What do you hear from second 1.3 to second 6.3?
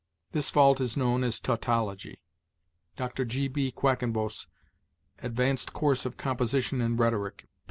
tautology." Dr. G. P. Quackenbos, "Advanced Course of